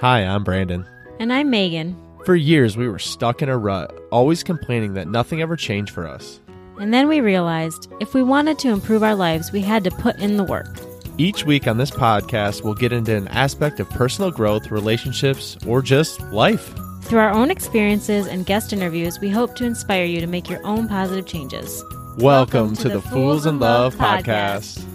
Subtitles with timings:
[0.00, 0.86] Hi, I'm Brandon.
[1.20, 1.96] And I'm Megan.
[2.26, 6.06] For years, we were stuck in a rut, always complaining that nothing ever changed for
[6.06, 6.38] us.
[6.78, 10.16] And then we realized if we wanted to improve our lives, we had to put
[10.16, 10.68] in the work.
[11.16, 15.80] Each week on this podcast, we'll get into an aspect of personal growth, relationships, or
[15.80, 16.74] just life.
[17.04, 20.62] Through our own experiences and guest interviews, we hope to inspire you to make your
[20.66, 21.82] own positive changes.
[22.18, 24.78] Welcome, Welcome to, to, the, Fools in Love, Love podcast.
[24.78, 24.85] podcast.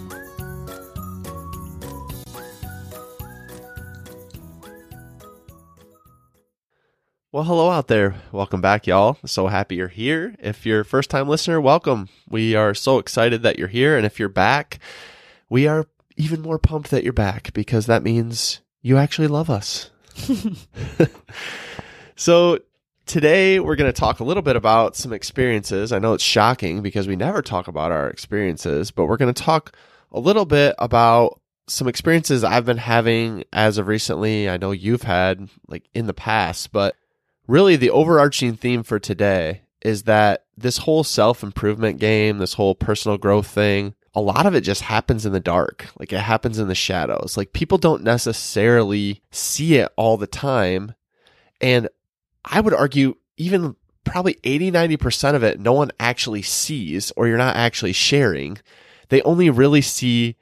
[7.41, 8.13] Well, hello out there.
[8.31, 9.17] Welcome back, y'all.
[9.25, 10.35] So happy you're here.
[10.37, 12.07] If you're a first time listener, welcome.
[12.29, 13.97] We are so excited that you're here.
[13.97, 14.77] And if you're back,
[15.49, 15.87] we are
[16.17, 19.89] even more pumped that you're back because that means you actually love us.
[22.15, 22.59] so
[23.07, 25.91] today we're going to talk a little bit about some experiences.
[25.91, 29.43] I know it's shocking because we never talk about our experiences, but we're going to
[29.43, 29.75] talk
[30.11, 34.47] a little bit about some experiences I've been having as of recently.
[34.47, 36.95] I know you've had like in the past, but
[37.47, 42.75] really the overarching theme for today is that this whole self improvement game, this whole
[42.75, 45.87] personal growth thing, a lot of it just happens in the dark.
[45.97, 47.37] Like it happens in the shadows.
[47.37, 50.95] Like people don't necessarily see it all the time.
[51.59, 51.87] And
[52.43, 57.37] I would argue even probably 80, 90% of it, no one actually sees or you're
[57.37, 58.57] not actually sharing.
[59.09, 60.35] They only really see,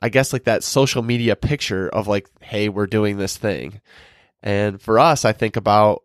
[0.00, 3.80] I guess, like that social media picture of like, hey, we're doing this thing.
[4.42, 6.02] And for us, I think about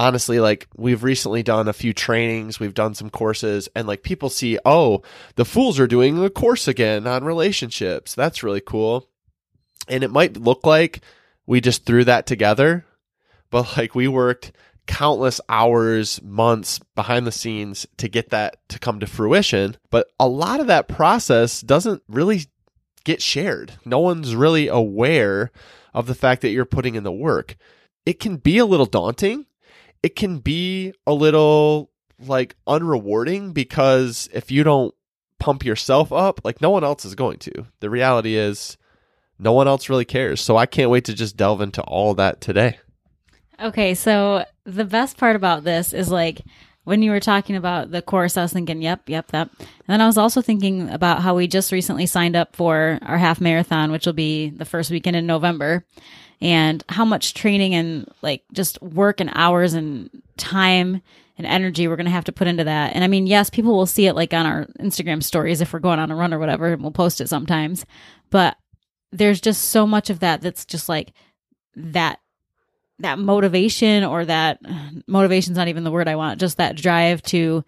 [0.00, 4.30] honestly like we've recently done a few trainings we've done some courses and like people
[4.30, 5.02] see oh
[5.34, 8.14] the fools are doing a course again on relationships.
[8.14, 9.10] That's really cool.
[9.88, 11.02] And it might look like
[11.46, 12.86] we just threw that together
[13.50, 14.52] but like we worked
[14.86, 19.76] countless hours months behind the scenes to get that to come to fruition.
[19.90, 22.46] But a lot of that process doesn't really
[23.04, 23.74] get shared.
[23.84, 25.50] No one's really aware
[25.92, 27.56] of the fact that you're putting in the work.
[28.06, 29.44] It can be a little daunting
[30.02, 31.90] it can be a little
[32.26, 34.94] like unrewarding because if you don't
[35.38, 37.66] pump yourself up, like no one else is going to.
[37.80, 38.76] The reality is
[39.38, 40.40] no one else really cares.
[40.40, 42.78] So I can't wait to just delve into all that today.
[43.60, 46.42] Okay, so the best part about this is like
[46.84, 49.50] when you were talking about the course, I was thinking, yep, yep, that.
[49.58, 53.18] And then I was also thinking about how we just recently signed up for our
[53.18, 55.84] half marathon, which will be the first weekend in November
[56.40, 61.02] and how much training and like just work and hours and time
[61.36, 62.94] and energy we're going to have to put into that.
[62.94, 65.78] And I mean, yes, people will see it like on our Instagram stories if we're
[65.78, 67.84] going on a run or whatever, and we'll post it sometimes.
[68.30, 68.56] But
[69.12, 71.12] there's just so much of that that's just like
[71.76, 72.20] that
[73.00, 74.60] that motivation or that
[75.06, 77.64] motivation's not even the word I want, just that drive to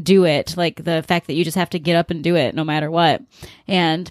[0.00, 0.56] do it.
[0.56, 2.90] Like the fact that you just have to get up and do it no matter
[2.90, 3.22] what.
[3.66, 4.10] And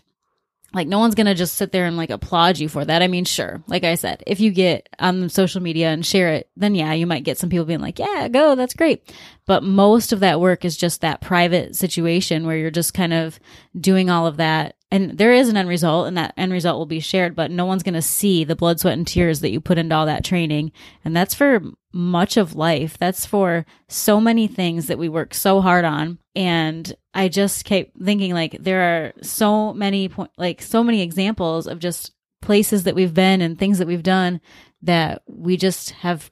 [0.75, 3.01] like no one's gonna just sit there and like applaud you for that.
[3.01, 6.49] I mean, sure, like I said, if you get on social media and share it,
[6.57, 9.09] then yeah, you might get some people being like, "Yeah, go, that's great."
[9.45, 13.39] But most of that work is just that private situation where you're just kind of
[13.79, 16.85] doing all of that, and there is an end result, and that end result will
[16.85, 17.37] be shared.
[17.37, 20.05] But no one's gonna see the blood, sweat, and tears that you put into all
[20.07, 20.73] that training,
[21.05, 21.61] and that's for
[21.93, 22.97] much of life.
[22.97, 26.19] That's for so many things that we work so hard on.
[26.35, 31.65] And I just kept thinking like there are so many point like so many examples
[31.65, 32.11] of just
[32.41, 34.41] places that we've been and things that we've done
[34.83, 36.29] that we just have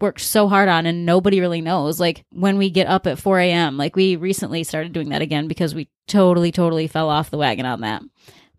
[0.00, 2.00] worked so hard on and nobody really knows.
[2.00, 5.46] Like when we get up at 4 a.m., like we recently started doing that again
[5.46, 8.02] because we totally, totally fell off the wagon on that.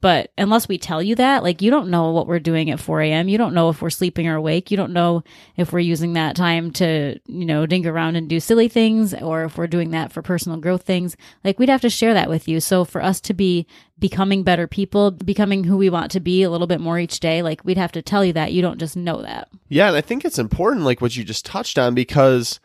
[0.06, 3.02] But unless we tell you that, like you don't know what we're doing at 4
[3.02, 3.28] a.m.
[3.28, 4.70] You don't know if we're sleeping or awake.
[4.70, 5.24] You don't know
[5.58, 9.46] if we're using that time to, you know, dink around and do silly things or
[9.46, 11.18] if we're doing that for personal growth things.
[11.44, 12.60] Like we'd have to share that with you.
[12.60, 13.66] So for us to be
[13.98, 17.42] becoming better people, becoming who we want to be a little bit more each day,
[17.42, 18.54] like we'd have to tell you that.
[18.54, 19.50] You don't just know that.
[19.70, 19.88] Yeah.
[19.88, 22.60] And I think it's important, like what you just touched on, because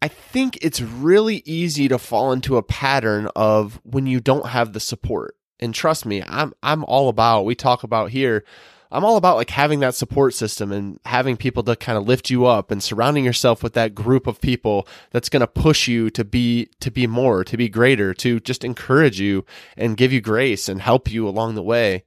[0.00, 4.72] I think it's really easy to fall into a pattern of when you don't have
[4.72, 7.44] the support and trust me, I'm I'm all about.
[7.44, 8.44] We talk about here.
[8.92, 12.28] I'm all about like having that support system and having people to kind of lift
[12.28, 16.10] you up and surrounding yourself with that group of people that's going to push you
[16.10, 19.44] to be to be more, to be greater, to just encourage you
[19.76, 22.04] and give you grace and help you along the way.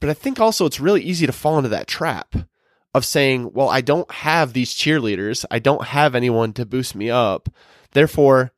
[0.00, 2.36] But I think also it's really easy to fall into that trap
[2.94, 5.44] of saying, well, I don't have these cheerleaders.
[5.50, 7.48] I don't have anyone to boost me up.
[7.92, 8.52] Therefore,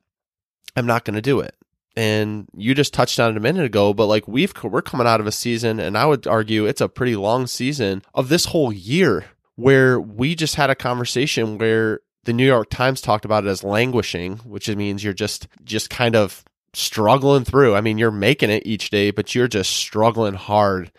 [0.75, 1.54] I'm not going to do it
[1.95, 5.21] and you just touched on it a minute ago, but like we've we're coming out
[5.21, 8.73] of a season, and I would argue it's a pretty long season of this whole
[8.73, 9.25] year
[9.55, 13.63] where we just had a conversation where the New York Times talked about it as
[13.63, 16.43] languishing, which means you're just just kind of
[16.73, 17.75] struggling through.
[17.75, 20.91] I mean, you're making it each day, but you're just struggling hard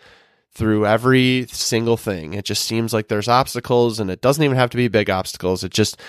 [0.53, 2.33] through every single thing.
[2.33, 5.63] It just seems like there's obstacles and it doesn't even have to be big obstacles.
[5.63, 5.99] It just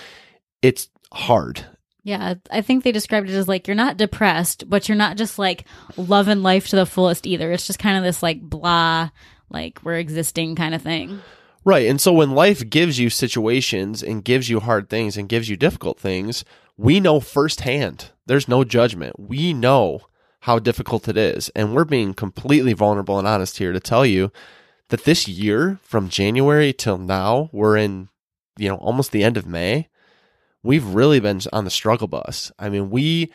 [0.62, 1.66] it's hard.
[2.04, 5.38] Yeah, I think they described it as like you're not depressed, but you're not just
[5.38, 5.64] like
[5.96, 7.52] loving life to the fullest either.
[7.52, 9.10] It's just kind of this like blah,
[9.50, 11.20] like we're existing kind of thing.
[11.64, 11.88] Right.
[11.88, 15.56] And so when life gives you situations and gives you hard things and gives you
[15.56, 16.44] difficult things,
[16.78, 18.10] we know firsthand.
[18.26, 19.18] There's no judgment.
[19.18, 20.02] We know
[20.40, 21.50] how difficult it is.
[21.50, 24.30] And we're being completely vulnerable and honest here to tell you
[24.88, 28.08] that this year, from January till now, we're in,
[28.56, 29.88] you know, almost the end of May.
[30.68, 32.52] We've really been on the struggle bus.
[32.58, 33.32] I mean, we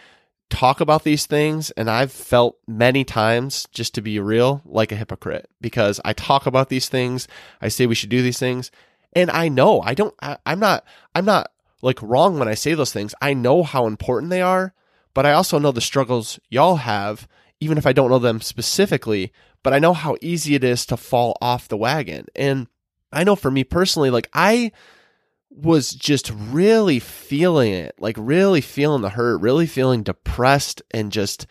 [0.51, 4.95] talk about these things and I've felt many times just to be real like a
[4.95, 7.27] hypocrite because I talk about these things,
[7.59, 8.69] I say we should do these things
[9.13, 10.85] and I know I don't I, I'm not
[11.15, 11.49] I'm not
[11.81, 13.15] like wrong when I say those things.
[13.19, 14.75] I know how important they are,
[15.15, 17.27] but I also know the struggles y'all have
[17.59, 19.33] even if I don't know them specifically,
[19.63, 22.27] but I know how easy it is to fall off the wagon.
[22.35, 22.67] And
[23.11, 24.71] I know for me personally like I
[25.55, 31.45] was just really feeling it, like really feeling the hurt, really feeling depressed and just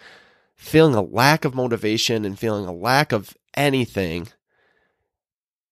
[0.56, 4.28] feeling a lack of motivation and feeling a lack of anything.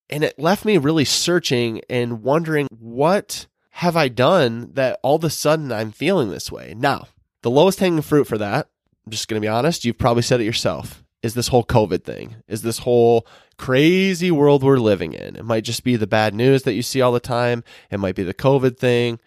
[0.09, 5.25] And it left me really searching and wondering what have I done that all of
[5.25, 6.75] a sudden I'm feeling this way?
[6.76, 7.06] Now,
[7.43, 8.69] the lowest hanging fruit for that,
[9.06, 12.03] I'm just going to be honest, you've probably said it yourself, is this whole COVID
[12.05, 13.26] thing, is this whole
[13.61, 15.37] crazy world we're living in.
[15.37, 18.15] It might just be the bad news that you see all the time, it might
[18.15, 19.21] be the COVID thing.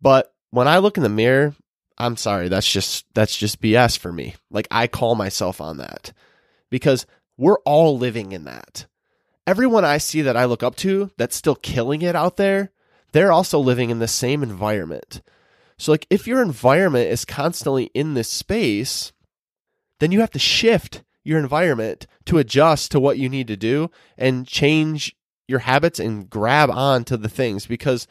[0.00, 1.54] But when I look in the mirror,
[1.98, 4.36] I'm sorry, that's just that's just BS for me.
[4.50, 6.14] Like I call myself on that.
[6.70, 7.04] Because
[7.36, 8.86] we're all living in that.
[9.46, 12.70] Everyone I see that I look up to that's still killing it out there,
[13.12, 15.20] they're also living in the same environment.
[15.76, 19.12] So like if your environment is constantly in this space,
[19.98, 23.90] then you have to shift your environment to adjust to what you need to do
[24.16, 25.16] and change
[25.48, 28.06] your habits and grab on to the things because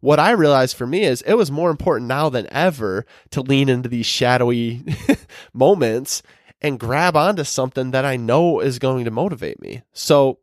[0.00, 3.68] what I realized for me is it was more important now than ever to lean
[3.68, 4.84] into these shadowy
[5.54, 6.22] moments
[6.60, 9.82] and grab onto something that I know is going to motivate me.
[9.92, 10.38] So,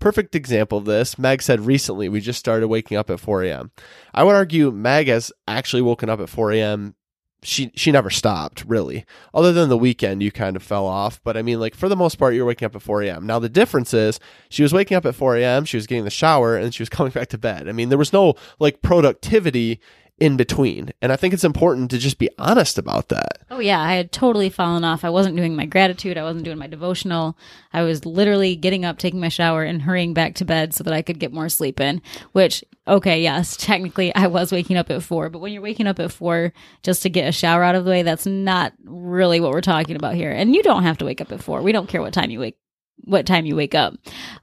[0.00, 3.70] perfect example of this, Meg said recently we just started waking up at 4 a.m.
[4.12, 6.94] I would argue Meg has actually woken up at 4 a.m
[7.42, 9.04] she she never stopped really.
[9.32, 11.20] Other than the weekend you kind of fell off.
[11.24, 13.38] But i mean like for the most part you're waking up at 4 a.m now
[13.38, 16.56] the difference is she was waking up at 4 a.m she was getting the shower
[16.56, 17.68] and she was coming back to bed.
[17.68, 19.80] I mean there was no like productivity
[20.20, 20.92] in between.
[21.00, 23.38] And I think it's important to just be honest about that.
[23.50, 23.80] Oh, yeah.
[23.80, 25.02] I had totally fallen off.
[25.02, 26.18] I wasn't doing my gratitude.
[26.18, 27.38] I wasn't doing my devotional.
[27.72, 30.92] I was literally getting up, taking my shower, and hurrying back to bed so that
[30.92, 32.02] I could get more sleep in,
[32.32, 35.30] which, okay, yes, technically I was waking up at four.
[35.30, 36.52] But when you're waking up at four
[36.82, 39.96] just to get a shower out of the way, that's not really what we're talking
[39.96, 40.30] about here.
[40.30, 41.62] And you don't have to wake up at four.
[41.62, 42.58] We don't care what time you wake,
[43.04, 43.94] what time you wake up.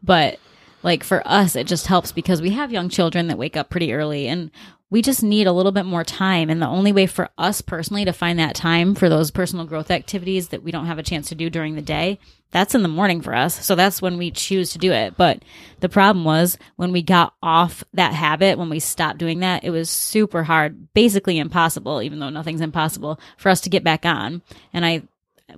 [0.02, 0.40] But
[0.84, 3.94] like for us, it just helps because we have young children that wake up pretty
[3.94, 4.52] early and
[4.90, 6.50] we just need a little bit more time.
[6.50, 9.92] And the only way for us personally to find that time for those personal growth
[9.92, 12.20] activities that we don't have a chance to do during the day,
[12.52, 13.66] that's in the morning for us.
[13.66, 15.18] So that's when we choose to do it.
[15.18, 15.44] But
[15.82, 19.72] the problem was when we got off that habit, when we stopped doing that, it
[19.72, 24.42] was super hard, basically impossible, even though nothing's impossible for us to get back on.
[24.72, 25.04] And I,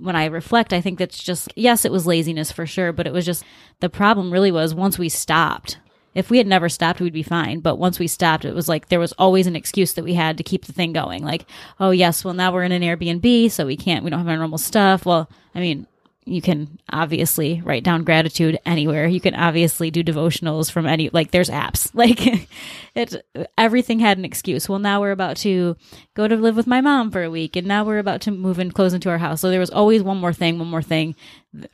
[0.00, 3.12] when I reflect, I think that's just, yes, it was laziness for sure, but it
[3.12, 3.44] was just
[3.78, 5.78] the problem really was once we stopped,
[6.14, 7.60] if we had never stopped, we'd be fine.
[7.60, 10.36] But once we stopped, it was like there was always an excuse that we had
[10.38, 11.24] to keep the thing going.
[11.24, 11.46] Like,
[11.78, 14.36] oh, yes, well, now we're in an Airbnb, so we can't, we don't have our
[14.36, 15.06] normal stuff.
[15.06, 15.86] Well, I mean,
[16.30, 19.06] you can obviously write down gratitude anywhere.
[19.08, 21.90] You can obviously do devotionals from any like there's apps.
[22.00, 22.48] Like
[22.94, 23.26] it
[23.58, 24.68] everything had an excuse.
[24.68, 25.76] Well, now we're about to
[26.14, 28.58] go to live with my mom for a week and now we're about to move
[28.58, 29.42] and close into our house.
[29.42, 31.14] So there was always one more thing, one more thing,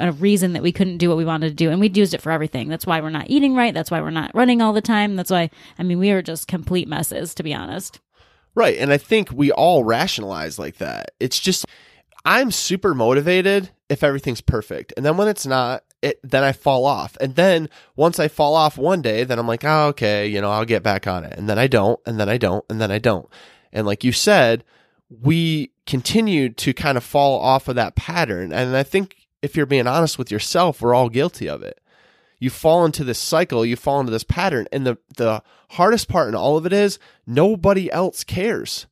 [0.00, 2.22] a reason that we couldn't do what we wanted to do and we'd used it
[2.22, 2.68] for everything.
[2.68, 3.72] That's why we're not eating right.
[3.72, 5.14] That's why we're not running all the time.
[5.14, 8.00] That's why I mean we are just complete messes to be honest.
[8.56, 8.78] Right.
[8.78, 11.12] And I think we all rationalize like that.
[11.20, 11.66] It's just
[12.24, 14.92] I'm super motivated if everything's perfect.
[14.96, 17.16] And then when it's not, it then I fall off.
[17.20, 20.50] And then once I fall off one day, then I'm like, oh, okay, you know,
[20.50, 21.36] I'll get back on it.
[21.38, 23.28] And then I don't, and then I don't, and then I don't.
[23.72, 24.64] And like you said,
[25.08, 28.52] we continue to kind of fall off of that pattern.
[28.52, 31.80] And I think if you're being honest with yourself, we're all guilty of it.
[32.38, 34.66] You fall into this cycle, you fall into this pattern.
[34.72, 38.86] And the, the hardest part in all of it is nobody else cares.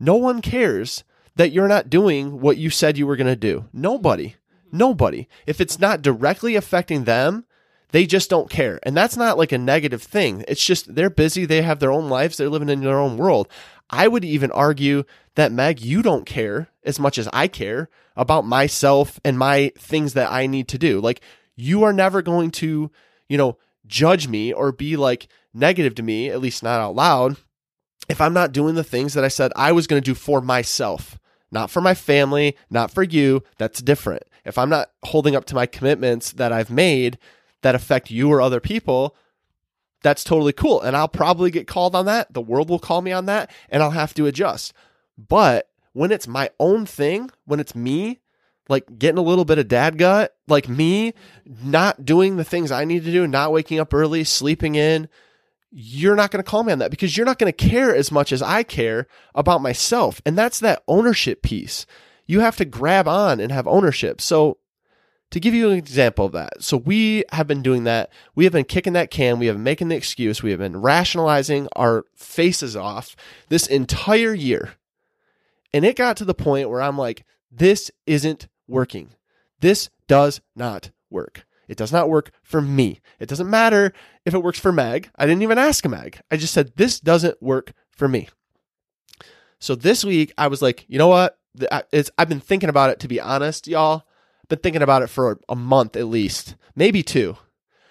[0.00, 1.04] No one cares
[1.36, 3.68] that you're not doing what you said you were going to do.
[3.72, 4.34] Nobody.
[4.72, 5.28] Nobody.
[5.46, 7.44] If it's not directly affecting them,
[7.90, 8.78] they just don't care.
[8.82, 10.44] And that's not like a negative thing.
[10.46, 13.48] It's just they're busy, they have their own lives, they're living in their own world.
[13.90, 15.04] I would even argue
[15.36, 20.12] that Meg, you don't care as much as I care about myself and my things
[20.14, 21.00] that I need to do.
[21.00, 21.20] Like
[21.56, 22.90] You are never going to,
[23.28, 23.56] you know,
[23.86, 27.36] judge me or be like negative to me, at least not out loud,
[28.08, 30.40] if I'm not doing the things that I said I was going to do for
[30.40, 31.18] myself,
[31.50, 33.42] not for my family, not for you.
[33.58, 34.22] That's different.
[34.48, 37.18] If I'm not holding up to my commitments that I've made
[37.62, 39.14] that affect you or other people,
[40.02, 40.80] that's totally cool.
[40.80, 42.32] And I'll probably get called on that.
[42.32, 44.72] The world will call me on that and I'll have to adjust.
[45.16, 48.20] But when it's my own thing, when it's me,
[48.68, 51.14] like getting a little bit of dad gut, like me
[51.46, 55.08] not doing the things I need to do, not waking up early, sleeping in,
[55.70, 58.10] you're not going to call me on that because you're not going to care as
[58.10, 60.22] much as I care about myself.
[60.24, 61.86] And that's that ownership piece.
[62.28, 64.20] You have to grab on and have ownership.
[64.20, 64.58] So
[65.30, 66.62] to give you an example of that.
[66.62, 68.10] So we have been doing that.
[68.34, 69.38] We have been kicking that can.
[69.38, 70.42] We have been making the excuse.
[70.42, 73.16] We have been rationalizing our faces off
[73.48, 74.74] this entire year.
[75.74, 79.10] And it got to the point where I'm like, this isn't working.
[79.60, 81.44] This does not work.
[81.66, 83.00] It does not work for me.
[83.18, 83.92] It doesn't matter
[84.24, 85.10] if it works for Meg.
[85.16, 86.20] I didn't even ask Meg.
[86.30, 88.28] I just said, this doesn't work for me.
[89.58, 91.38] So this week, I was like, you know what?
[91.92, 94.04] It's, I've been thinking about it, to be honest, y'all
[94.48, 97.36] been thinking about it for a month at least, maybe two,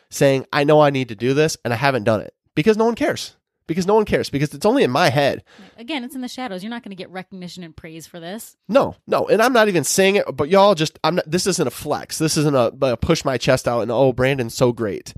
[0.10, 2.86] saying, I know I need to do this and I haven't done it because no
[2.86, 3.36] one cares.
[3.68, 5.44] Because no one cares because it's only in my head.
[5.78, 6.64] Again, it's in the shadows.
[6.64, 8.56] You're not going to get recognition and praise for this.
[8.70, 11.30] No, no, and I'm not even saying it, but y'all just I'm not.
[11.30, 12.18] This isn't a flex.
[12.18, 15.14] This isn't a, a push my chest out and oh, Brandon's so great.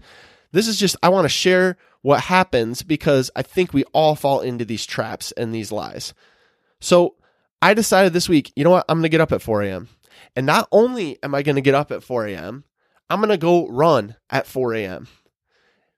[0.51, 4.41] This is just I want to share what happens because I think we all fall
[4.41, 6.15] into these traps and these lies.
[6.79, 7.13] So
[7.61, 8.85] I decided this week, you know what?
[8.87, 9.89] I'm going to get up at 4 a.m.
[10.35, 12.63] And not only am I going to get up at 4 a.m.,
[13.09, 15.07] I'm going to go run at 4 a.m.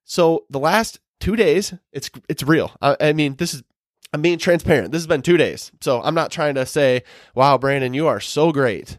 [0.04, 2.72] So the last two days, it's it's real.
[2.82, 3.64] I, I, mean, this is
[4.12, 4.92] I'm being transparent.
[4.92, 7.04] This has been two days, so I'm not trying to say,
[7.36, 8.98] "Wow, Brandon, you are so great,"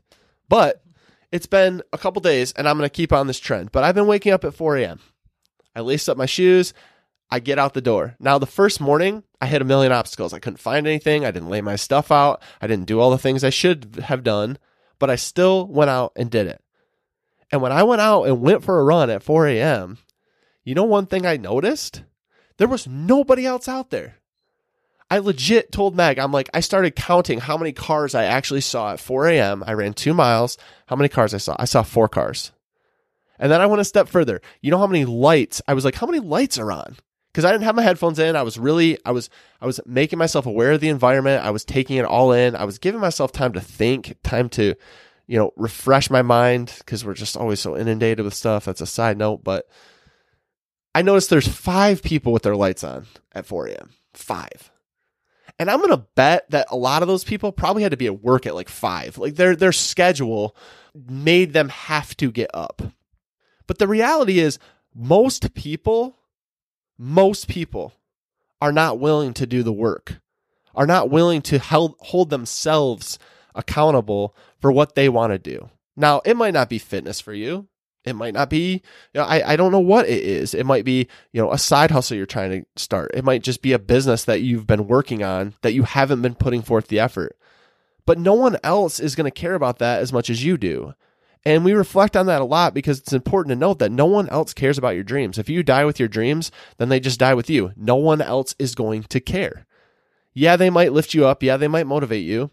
[0.49, 0.83] but
[1.31, 3.73] it's been a couple days, and I'm going to keep on this trend.
[3.73, 5.01] But I've been waking up at 4 a.m.
[5.75, 6.73] I laced up my shoes.
[7.33, 8.15] I get out the door.
[8.21, 10.33] Now, the first morning, I hit a million obstacles.
[10.33, 11.25] I couldn't find anything.
[11.25, 12.43] I didn't lay my stuff out.
[12.61, 14.59] I didn't do all the things I should have done
[15.03, 16.63] but I still went out and did it.
[17.51, 19.99] And when I went out and went for a run at 4 a.m.,
[20.63, 22.05] you know one thing I noticed?
[22.57, 24.19] There was nobody else out there.
[25.11, 28.93] I legit told Meg, I'm like, I started counting how many cars I actually saw
[28.93, 29.65] at 4 a.m.
[29.67, 30.57] I ran two miles.
[30.87, 31.57] How many cars I saw?
[31.59, 32.53] I saw four cars.
[33.41, 34.41] And then I went a step further.
[34.61, 35.61] You know how many lights?
[35.67, 36.95] I was like, how many lights are on?
[37.33, 38.37] Because I didn't have my headphones in.
[38.37, 41.45] I was really, I was, I was making myself aware of the environment.
[41.45, 42.55] I was taking it all in.
[42.55, 44.75] I was giving myself time to think, time to,
[45.27, 48.67] you know, refresh my mind because we're just always so inundated with stuff.
[48.67, 49.67] That's a side note, but
[50.95, 53.91] I noticed there's five people with their lights on at 4 a.m.
[54.13, 54.71] Five.
[55.59, 58.23] And I'm gonna bet that a lot of those people probably had to be at
[58.23, 59.19] work at like five.
[59.19, 60.57] Like their their schedule
[60.95, 62.83] made them have to get up.
[63.67, 64.59] But the reality is
[64.95, 66.19] most people
[67.03, 67.93] most people
[68.61, 70.21] are not willing to do the work,
[70.73, 73.19] are not willing to hold, hold themselves
[73.57, 75.69] accountable for what they want to do.
[75.97, 77.67] Now, it might not be fitness for you.
[78.05, 78.75] It might not be,
[79.13, 80.55] you know, I, I don't know what it is.
[80.55, 83.11] It might be, you know, a side hustle you're trying to start.
[83.15, 86.37] It might just be a business that you've been working on that you haven't been
[86.37, 87.37] putting forth the effort.
[88.07, 90.95] But no one else is going to care about that as much as you do.
[91.45, 94.29] And we reflect on that a lot because it's important to note that no one
[94.29, 95.39] else cares about your dreams.
[95.39, 97.73] If you die with your dreams, then they just die with you.
[97.77, 99.67] No one else is going to care.
[100.35, 101.43] Yeah, they might lift you up.
[101.43, 102.51] Yeah, they might motivate you.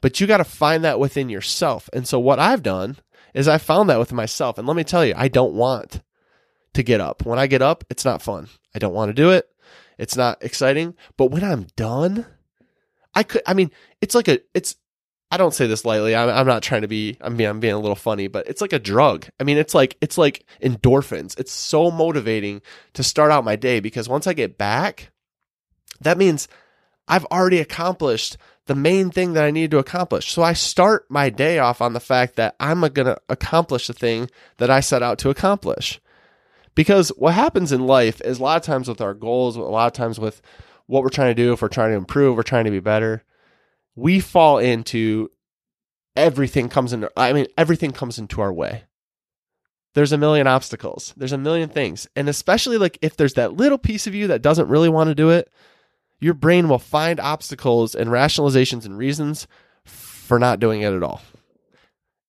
[0.00, 1.90] But you got to find that within yourself.
[1.92, 2.96] And so what I've done
[3.34, 4.56] is I found that within myself.
[4.56, 6.00] And let me tell you, I don't want
[6.74, 7.24] to get up.
[7.24, 8.48] When I get up, it's not fun.
[8.74, 9.48] I don't want to do it.
[9.98, 10.94] It's not exciting.
[11.16, 12.26] But when I'm done,
[13.14, 14.76] I could, I mean, it's like a, it's,
[15.32, 16.14] I don't say this lightly.
[16.14, 17.16] I'm, I'm not trying to be.
[17.22, 19.26] I'm being, I'm being a little funny, but it's like a drug.
[19.40, 21.40] I mean, it's like it's like endorphins.
[21.40, 22.60] It's so motivating
[22.92, 25.10] to start out my day because once I get back,
[26.02, 26.48] that means
[27.08, 28.36] I've already accomplished
[28.66, 30.30] the main thing that I needed to accomplish.
[30.30, 33.94] So I start my day off on the fact that I'm going to accomplish the
[33.94, 35.98] thing that I set out to accomplish.
[36.74, 39.86] Because what happens in life is a lot of times with our goals, a lot
[39.86, 40.42] of times with
[40.86, 43.24] what we're trying to do, if we're trying to improve, we're trying to be better
[43.94, 45.30] we fall into
[46.16, 48.84] everything comes into I mean everything comes into our way.
[49.94, 51.12] There's a million obstacles.
[51.16, 52.08] There's a million things.
[52.16, 55.14] And especially like if there's that little piece of you that doesn't really want to
[55.14, 55.50] do it,
[56.20, 59.46] your brain will find obstacles and rationalizations and reasons
[59.84, 61.20] for not doing it at all.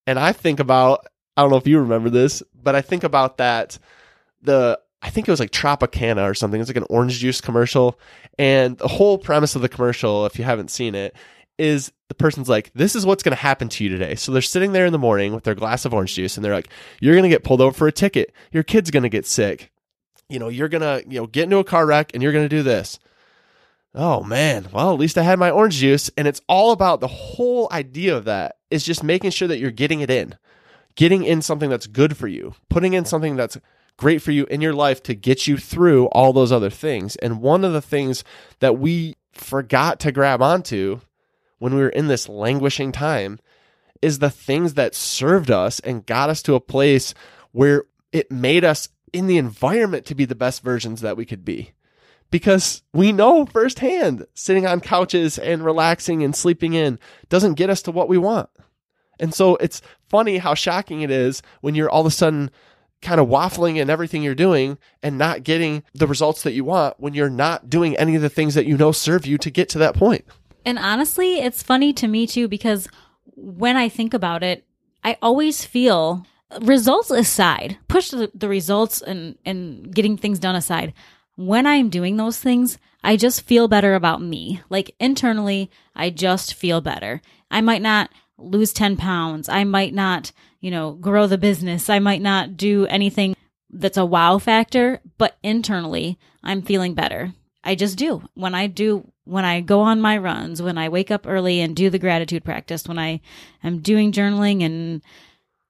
[0.06, 1.06] And I think about
[1.36, 3.78] I don't know if you remember this, but I think about that
[4.42, 6.60] the I think it was like Tropicana or something.
[6.60, 7.98] It's like an orange juice commercial.
[8.38, 11.14] And the whole premise of the commercial, if you haven't seen it,
[11.58, 14.14] is the person's like, this is what's going to happen to you today.
[14.14, 16.54] So they're sitting there in the morning with their glass of orange juice and they're
[16.54, 16.68] like,
[17.00, 18.32] you're going to get pulled over for a ticket.
[18.52, 19.70] Your kid's going to get sick.
[20.28, 22.44] You know, you're going to, you know, get into a car wreck and you're going
[22.44, 22.98] to do this.
[23.94, 26.10] Oh man, well, at least I had my orange juice.
[26.16, 29.70] And it's all about the whole idea of that is just making sure that you're
[29.70, 30.36] getting it in,
[30.96, 33.56] getting in something that's good for you, putting in something that's
[33.96, 37.14] great for you in your life to get you through all those other things.
[37.16, 38.24] And one of the things
[38.58, 41.00] that we forgot to grab onto
[41.64, 43.40] when we were in this languishing time
[44.02, 47.14] is the things that served us and got us to a place
[47.52, 51.42] where it made us in the environment to be the best versions that we could
[51.42, 51.72] be.
[52.30, 56.98] Because we know firsthand sitting on couches and relaxing and sleeping in
[57.30, 58.50] doesn't get us to what we want.
[59.18, 59.80] And so it's
[60.10, 62.50] funny how shocking it is when you're all of a sudden
[63.00, 67.00] kind of waffling in everything you're doing and not getting the results that you want
[67.00, 69.70] when you're not doing any of the things that you know serve you to get
[69.70, 70.26] to that point.
[70.64, 72.88] And honestly, it's funny to me too because
[73.24, 74.64] when I think about it,
[75.02, 76.26] I always feel
[76.60, 80.94] results aside, push the, the results and, and getting things done aside.
[81.36, 84.62] When I'm doing those things, I just feel better about me.
[84.70, 87.20] Like internally, I just feel better.
[87.50, 89.48] I might not lose 10 pounds.
[89.48, 91.90] I might not, you know, grow the business.
[91.90, 93.36] I might not do anything
[93.70, 97.32] that's a wow factor, but internally, I'm feeling better.
[97.62, 98.22] I just do.
[98.34, 101.74] When I do, when I go on my runs, when I wake up early and
[101.74, 103.20] do the gratitude practice, when I
[103.62, 105.02] am doing journaling and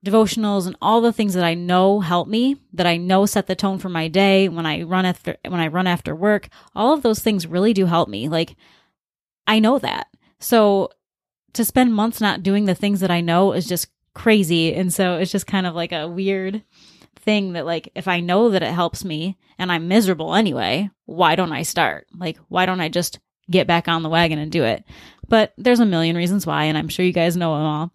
[0.05, 3.55] devotionals and all the things that I know help me, that I know set the
[3.55, 7.03] tone for my day, when I run after when I run after work, all of
[7.03, 8.29] those things really do help me.
[8.29, 8.57] Like
[9.47, 10.09] I know that.
[10.41, 10.91] So
[11.55, 14.75] to spend months not doing the things that I know is just crazy.
[14.75, 16.63] And so it's just kind of like a weird
[17.17, 21.37] thing that like if I know that it helps me and I'm miserable anyway, why
[21.37, 22.07] don't I start?
[22.17, 23.21] Like why don't I just
[23.51, 24.85] get back on the wagon and do it?
[25.29, 27.93] But there's a million reasons why and I'm sure you guys know them all.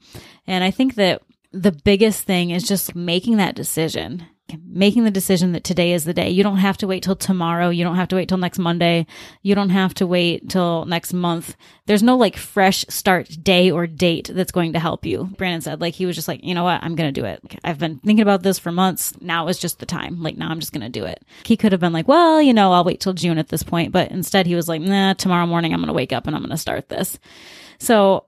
[0.47, 4.25] And I think that the biggest thing is just making that decision
[4.65, 6.29] making the decision that today is the day.
[6.29, 7.69] You don't have to wait till tomorrow.
[7.69, 9.05] You don't have to wait till next Monday.
[9.41, 11.55] You don't have to wait till next month.
[11.85, 15.25] There's no like fresh start day or date that's going to help you.
[15.37, 16.83] Brandon said, like, he was just like, you know what?
[16.83, 17.39] I'm going to do it.
[17.43, 19.13] Like, I've been thinking about this for months.
[19.21, 20.21] Now is just the time.
[20.21, 21.23] Like, now I'm just going to do it.
[21.45, 23.91] He could have been like, well, you know, I'll wait till June at this point.
[23.91, 26.41] But instead, he was like, nah, tomorrow morning, I'm going to wake up and I'm
[26.41, 27.17] going to start this.
[27.79, 28.25] So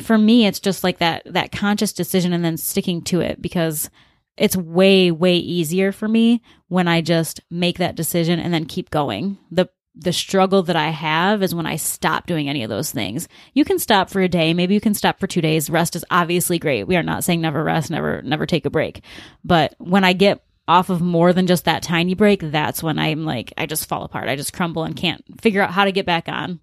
[0.00, 3.90] for me, it's just like that, that conscious decision and then sticking to it because
[4.36, 8.90] it's way way easier for me when I just make that decision and then keep
[8.90, 9.38] going.
[9.50, 13.28] The the struggle that I have is when I stop doing any of those things.
[13.54, 15.70] You can stop for a day, maybe you can stop for 2 days.
[15.70, 16.84] Rest is obviously great.
[16.84, 19.02] We are not saying never rest, never never take a break.
[19.42, 23.24] But when I get off of more than just that tiny break, that's when I'm
[23.24, 24.28] like I just fall apart.
[24.28, 26.60] I just crumble and can't figure out how to get back on.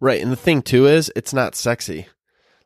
[0.00, 0.20] Right.
[0.20, 2.08] And the thing too is it's not sexy.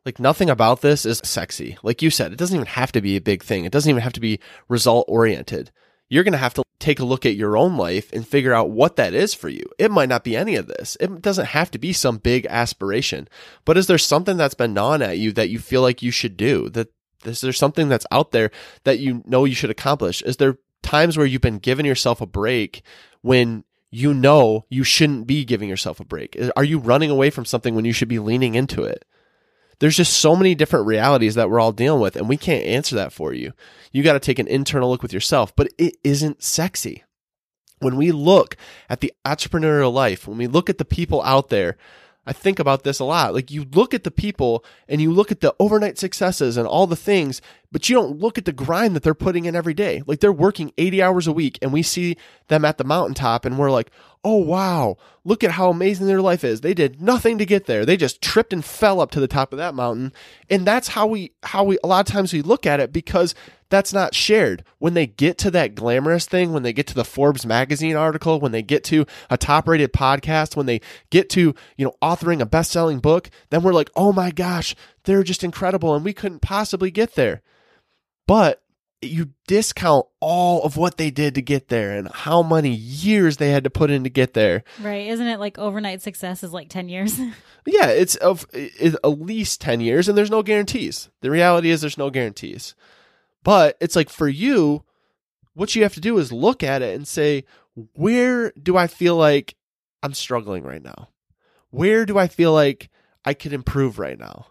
[0.07, 1.77] Like nothing about this is sexy.
[1.83, 3.65] Like you said, it doesn't even have to be a big thing.
[3.65, 4.39] It doesn't even have to be
[4.69, 5.69] result oriented.
[6.07, 8.69] You're going to have to take a look at your own life and figure out
[8.69, 9.65] what that is for you.
[9.77, 10.95] It might not be any of this.
[11.01, 13.27] It doesn't have to be some big aspiration.
[13.65, 16.37] But is there something that's been gnawing at you that you feel like you should
[16.37, 16.69] do?
[16.69, 16.87] That
[17.25, 18.49] is there something that's out there
[18.85, 20.21] that you know you should accomplish?
[20.21, 22.81] Is there times where you've been giving yourself a break
[23.23, 26.37] when you know you shouldn't be giving yourself a break?
[26.55, 29.03] Are you running away from something when you should be leaning into it?
[29.79, 32.95] There's just so many different realities that we're all dealing with, and we can't answer
[32.95, 33.53] that for you.
[33.91, 37.03] You got to take an internal look with yourself, but it isn't sexy.
[37.79, 38.57] When we look
[38.89, 41.77] at the entrepreneurial life, when we look at the people out there,
[42.25, 43.33] I think about this a lot.
[43.33, 46.87] Like you look at the people and you look at the overnight successes and all
[46.87, 50.01] the things, but you don't look at the grind that they're putting in every day.
[50.05, 53.57] Like they're working 80 hours a week and we see them at the mountaintop and
[53.57, 53.91] we're like,
[54.23, 56.61] oh wow, look at how amazing their life is.
[56.61, 57.85] They did nothing to get there.
[57.85, 60.11] They just tripped and fell up to the top of that mountain.
[60.49, 63.35] And that's how we how we a lot of times we look at it because
[63.69, 64.63] that's not shared.
[64.79, 68.39] When they get to that glamorous thing, when they get to the Forbes magazine article,
[68.39, 72.41] when they get to a top rated podcast, when they get to, you know, authoring
[72.41, 76.13] a best selling book, then we're like, oh my gosh, they're just incredible and we
[76.13, 77.41] couldn't possibly get there.
[78.27, 78.61] But
[79.01, 83.51] you discount all of what they did to get there and how many years they
[83.51, 84.63] had to put in to get there.
[84.81, 85.07] Right.
[85.07, 87.19] Isn't it like overnight success is like 10 years?
[87.65, 91.09] yeah, it's of it's at least 10 years and there's no guarantees.
[91.21, 92.75] The reality is there's no guarantees.
[93.43, 94.83] But it's like for you,
[95.53, 97.45] what you have to do is look at it and say,
[97.93, 99.55] where do I feel like
[100.01, 101.09] I'm struggling right now?
[101.69, 102.89] Where do I feel like
[103.23, 104.47] I could improve right now?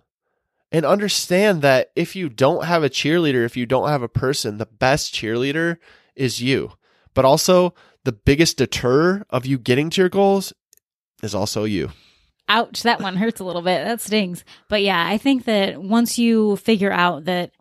[0.76, 4.58] And understand that if you don't have a cheerleader, if you don't have a person,
[4.58, 5.78] the best cheerleader
[6.14, 6.72] is you.
[7.14, 7.72] But also,
[8.04, 10.52] the biggest deter of you getting to your goals
[11.22, 11.92] is also you.
[12.50, 13.86] Ouch, that one hurts a little bit.
[13.86, 14.44] That stings.
[14.68, 17.52] But yeah, I think that once you figure out that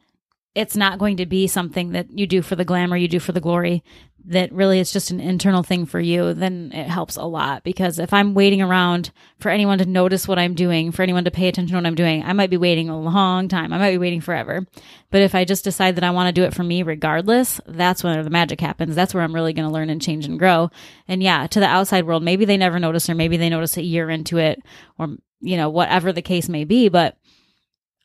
[0.54, 3.32] it's not going to be something that you do for the glamour, you do for
[3.32, 3.82] the glory,
[4.28, 7.64] that really it's just an internal thing for you, then it helps a lot.
[7.64, 11.32] Because if I'm waiting around for anyone to notice what I'm doing, for anyone to
[11.32, 13.72] pay attention to what I'm doing, I might be waiting a long time.
[13.72, 14.66] I might be waiting forever.
[15.12, 18.04] But if I just decide that I want to do it for me regardless, that's
[18.04, 18.96] when the magic happens.
[18.96, 20.72] That's where I'm really going to learn and change and grow.
[21.08, 23.84] And yeah, to the outside world, maybe they never notice or maybe they notice a
[23.84, 24.62] year into it
[24.98, 26.90] or, you know, whatever the case may be.
[26.90, 27.18] But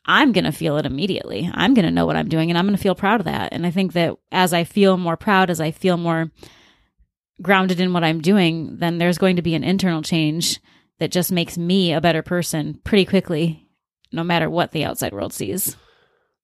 [0.05, 1.49] I'm going to feel it immediately.
[1.53, 3.53] I'm going to know what I'm doing and I'm going to feel proud of that.
[3.53, 6.31] And I think that as I feel more proud, as I feel more
[7.41, 10.59] grounded in what I'm doing, then there's going to be an internal change
[10.99, 13.67] that just makes me a better person pretty quickly,
[14.11, 15.75] no matter what the outside world sees.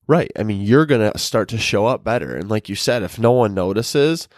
[0.06, 0.30] Right.
[0.38, 2.34] I mean, you're going to start to show up better.
[2.34, 4.28] And like you said, if no one notices,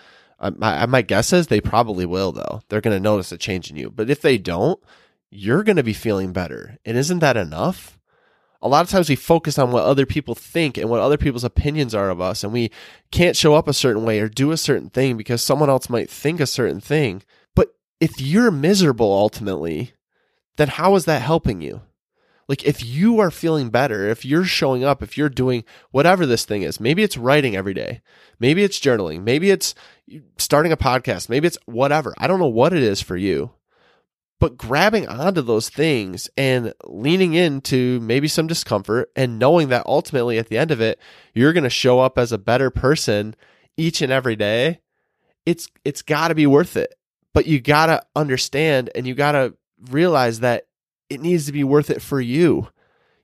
[0.40, 2.60] um, my, my guess is they probably will, though.
[2.68, 3.90] They're going to notice a change in you.
[3.90, 4.82] But if they don't,
[5.30, 6.78] you're going to be feeling better.
[6.84, 7.99] And isn't that enough?
[8.62, 11.44] A lot of times we focus on what other people think and what other people's
[11.44, 12.70] opinions are of us and we
[13.10, 16.10] can't show up a certain way or do a certain thing because someone else might
[16.10, 17.22] think a certain thing.
[17.54, 19.92] But if you're miserable ultimately
[20.56, 21.80] then how is that helping you?
[22.48, 26.44] Like if you are feeling better if you're showing up if you're doing whatever this
[26.44, 28.02] thing is maybe it's writing every day
[28.40, 29.72] maybe it's journaling maybe it's
[30.36, 33.52] starting a podcast maybe it's whatever i don't know what it is for you
[34.40, 40.38] but grabbing onto those things and leaning into maybe some discomfort and knowing that ultimately
[40.38, 40.98] at the end of it
[41.34, 43.36] you're going to show up as a better person
[43.76, 44.80] each and every day
[45.46, 46.94] it's it's got to be worth it.
[47.32, 49.54] But you got to understand and you got to
[49.90, 50.66] realize that
[51.08, 52.68] it needs to be worth it for you.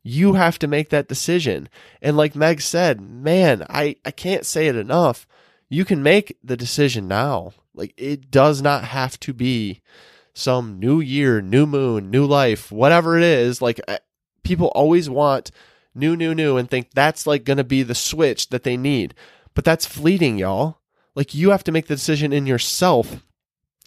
[0.03, 1.69] You have to make that decision.
[2.01, 5.27] And like meg said man i i can't say it enough.
[5.69, 7.53] You can make the decision now.
[7.75, 9.83] Like it does not have to be
[10.37, 13.63] some new year, new moon, new life, whatever it is.
[13.63, 13.97] Like uh,
[14.45, 15.51] people always want
[15.95, 19.15] new, new, new and think that's like going to be the switch that they need.
[19.55, 20.79] But that's fleeting, y'all.
[21.15, 23.23] Like you have to make the decision in yourself.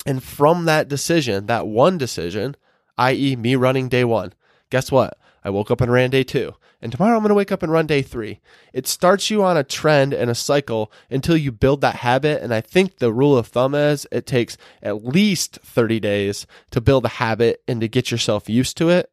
[0.07, 2.55] And from that decision, that one decision,
[2.97, 4.33] i.e., me running day one,
[4.71, 5.18] guess what?
[5.43, 6.55] I woke up and ran day two.
[6.81, 8.39] And tomorrow I'm going to wake up and run day three.
[8.73, 12.41] It starts you on a trend and a cycle until you build that habit.
[12.41, 16.81] And I think the rule of thumb is it takes at least 30 days to
[16.81, 19.11] build a habit and to get yourself used to it.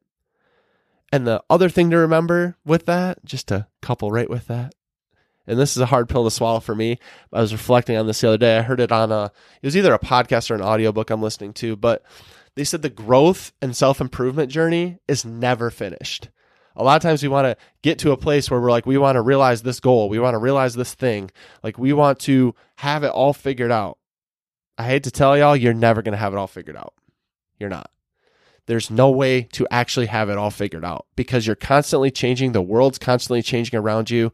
[1.12, 4.74] And the other thing to remember with that, just to couple right with that,
[5.46, 6.98] and this is a hard pill to swallow for me.
[7.32, 8.58] I was reflecting on this the other day.
[8.58, 9.26] I heard it on a,
[9.62, 12.02] it was either a podcast or an audiobook I'm listening to, but
[12.56, 16.30] they said the growth and self improvement journey is never finished.
[16.74, 18.98] A lot of times we want to get to a place where we're like, we
[18.98, 20.08] want to realize this goal.
[20.08, 21.30] We want to realize this thing.
[21.62, 23.98] Like we want to have it all figured out.
[24.76, 26.92] I hate to tell y'all, you're never going to have it all figured out.
[27.58, 27.90] You're not.
[28.66, 32.52] There's no way to actually have it all figured out because you're constantly changing.
[32.52, 34.32] The world's constantly changing around you.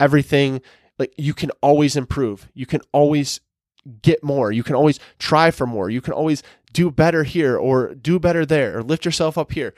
[0.00, 0.60] Everything,
[0.98, 2.50] like you can always improve.
[2.54, 3.40] You can always
[4.02, 4.52] get more.
[4.52, 5.88] You can always try for more.
[5.88, 9.74] You can always do better here or do better there or lift yourself up here.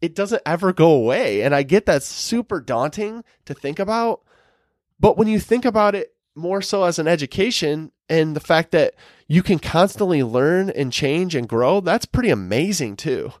[0.00, 1.42] It doesn't ever go away.
[1.42, 4.22] And I get that's super daunting to think about.
[5.00, 8.94] But when you think about it more so as an education and the fact that
[9.28, 13.32] you can constantly learn and change and grow, that's pretty amazing too.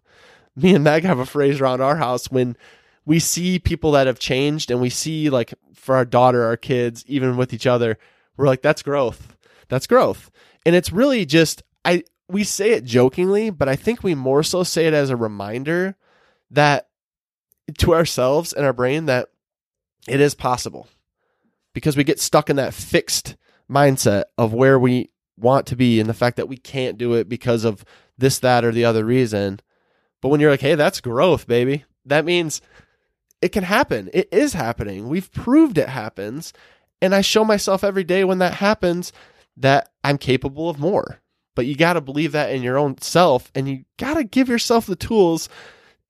[0.56, 2.56] Me and Meg have a phrase around our house when
[3.04, 7.04] we see people that have changed and we see like for our daughter, our kids,
[7.06, 7.98] even with each other,
[8.36, 9.36] we're like, that's growth.
[9.68, 10.30] That's growth.
[10.64, 14.62] And it's really just I we say it jokingly, but I think we more so
[14.62, 15.96] say it as a reminder
[16.50, 16.88] that
[17.78, 19.28] to ourselves and our brain that
[20.06, 20.88] it is possible
[21.72, 23.36] because we get stuck in that fixed
[23.70, 27.28] mindset of where we want to be and the fact that we can't do it
[27.28, 27.84] because of
[28.16, 29.60] this, that, or the other reason.
[30.20, 32.60] But when you're like, hey, that's growth, baby, that means
[33.42, 34.08] it can happen.
[34.14, 35.08] It is happening.
[35.08, 36.52] We've proved it happens.
[37.02, 39.12] And I show myself every day when that happens
[39.56, 41.20] that I'm capable of more.
[41.54, 44.48] But you got to believe that in your own self and you got to give
[44.48, 45.48] yourself the tools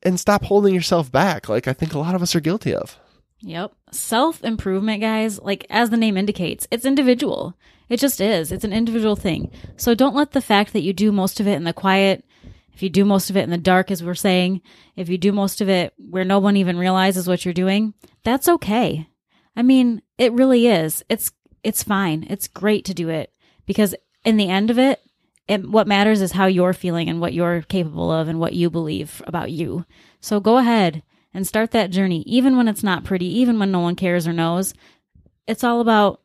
[0.03, 2.99] and stop holding yourself back like I think a lot of us are guilty of.
[3.41, 3.73] Yep.
[3.91, 7.55] Self improvement, guys, like as the name indicates, it's individual.
[7.89, 8.51] It just is.
[8.51, 9.51] It's an individual thing.
[9.77, 12.25] So don't let the fact that you do most of it in the quiet,
[12.73, 14.63] if you do most of it in the dark, as we're saying,
[14.97, 17.93] if you do most of it where no one even realizes what you're doing,
[18.25, 19.07] that's okay.
[19.55, 21.05] I mean, it really is.
[21.09, 21.31] It's
[21.63, 22.27] it's fine.
[22.29, 23.33] It's great to do it
[23.67, 25.01] because in the end of it,
[25.47, 28.71] it, what matters is how you're feeling and what you're capable of and what you
[28.71, 29.85] believe about you.
[30.21, 31.03] So go ahead
[31.35, 34.33] and start that journey, even when it's not pretty, even when no one cares or
[34.33, 34.73] knows.
[35.47, 36.21] It's all about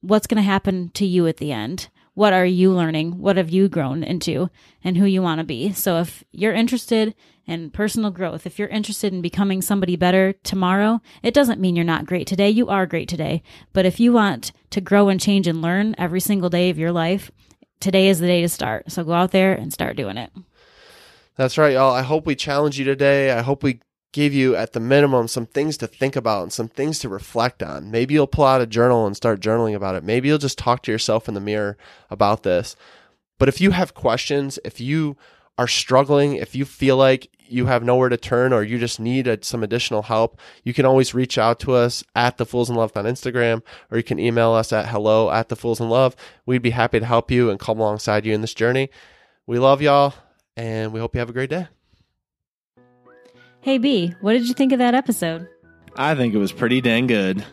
[0.00, 1.88] what's going to happen to you at the end.
[2.14, 3.18] what are you learning?
[3.18, 4.48] What have you grown into
[4.84, 5.72] and who you want to be?
[5.72, 11.00] So if you're interested in personal growth, if you're interested in becoming somebody better tomorrow,
[11.22, 12.48] it doesn't mean you're not great today.
[12.48, 13.42] You are great today.
[13.72, 16.92] But if you want to grow and change and learn every single day of your
[16.92, 17.32] life,
[17.84, 18.90] today is the day to start.
[18.90, 20.32] So go out there and start doing it.
[21.36, 21.94] That's right, y'all.
[21.94, 23.30] I hope we challenge you today.
[23.30, 23.80] I hope we
[24.12, 27.62] give you, at the minimum, some things to think about and some things to reflect
[27.62, 27.90] on.
[27.90, 30.04] Maybe you'll pull out a journal and start journaling about it.
[30.04, 31.76] Maybe you'll just talk to yourself in the mirror
[32.10, 32.74] about this.
[33.38, 35.16] But if you have questions, if you
[35.58, 39.26] are struggling, if you feel like you have nowhere to turn or you just need
[39.26, 42.76] a, some additional help, you can always reach out to us at the Fools in
[42.76, 46.16] Love on Instagram, or you can email us at hello at the Fools in Love.
[46.46, 48.90] We'd be happy to help you and come alongside you in this journey.
[49.46, 50.14] We love y'all,
[50.56, 51.68] and we hope you have a great day.
[53.60, 55.48] Hey, B, what did you think of that episode?
[55.96, 57.44] I think it was pretty dang good.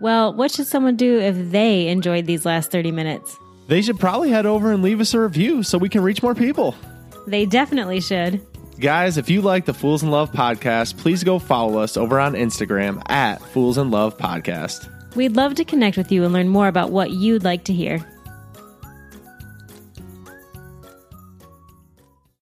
[0.00, 3.36] Well, what should someone do if they enjoyed these last 30 minutes?
[3.68, 6.34] They should probably head over and leave us a review so we can reach more
[6.34, 6.74] people.
[7.26, 8.40] They definitely should.
[8.78, 12.32] Guys, if you like the Fools in Love podcast, please go follow us over on
[12.32, 14.88] Instagram at Fools in Love Podcast.
[15.14, 17.98] We'd love to connect with you and learn more about what you'd like to hear.